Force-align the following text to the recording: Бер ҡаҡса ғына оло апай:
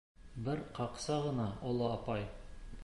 Бер 0.47 0.63
ҡаҡса 0.79 1.19
ғына 1.27 1.47
оло 1.73 1.95
апай: 1.99 2.27